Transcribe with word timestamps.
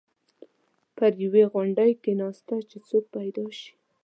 پر 0.95 1.11
یوې 1.23 1.43
غونډۍ 1.51 1.91
کېناسته 2.03 2.55
چې 2.69 2.77
څوک 2.87 3.03
پیدا 3.15 3.45
شي. 3.59 3.71